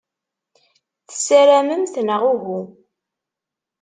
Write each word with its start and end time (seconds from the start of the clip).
Tessaramemt, 1.07 1.95
neɣ 2.01 2.21
uhu? 2.33 2.59